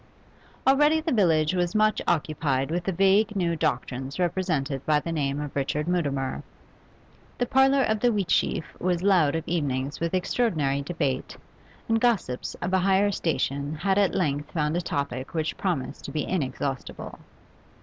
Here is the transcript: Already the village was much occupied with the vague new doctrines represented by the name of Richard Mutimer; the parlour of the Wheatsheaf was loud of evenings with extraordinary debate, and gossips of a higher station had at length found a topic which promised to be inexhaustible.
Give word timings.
Already 0.65 0.99
the 0.99 1.11
village 1.11 1.53
was 1.53 1.75
much 1.75 2.01
occupied 2.07 2.71
with 2.71 2.85
the 2.85 2.91
vague 2.91 3.35
new 3.35 3.55
doctrines 3.55 4.17
represented 4.17 4.83
by 4.83 4.99
the 4.99 5.11
name 5.11 5.39
of 5.39 5.55
Richard 5.55 5.87
Mutimer; 5.87 6.41
the 7.37 7.45
parlour 7.45 7.83
of 7.83 7.99
the 7.99 8.07
Wheatsheaf 8.11 8.63
was 8.79 9.03
loud 9.03 9.35
of 9.35 9.43
evenings 9.45 9.99
with 9.99 10.15
extraordinary 10.15 10.81
debate, 10.81 11.37
and 11.87 12.01
gossips 12.01 12.55
of 12.63 12.73
a 12.73 12.79
higher 12.79 13.11
station 13.11 13.75
had 13.75 13.99
at 13.99 14.15
length 14.15 14.49
found 14.49 14.75
a 14.75 14.81
topic 14.81 15.35
which 15.35 15.55
promised 15.55 16.05
to 16.05 16.11
be 16.11 16.27
inexhaustible. 16.27 17.19